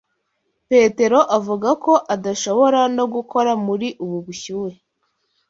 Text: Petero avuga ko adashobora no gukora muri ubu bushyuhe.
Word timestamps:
Petero 0.69 1.19
avuga 1.37 1.69
ko 1.83 1.93
adashobora 2.15 2.79
no 2.97 3.05
gukora 3.13 3.51
muri 3.65 3.87
ubu 4.03 4.17
bushyuhe. 4.25 4.77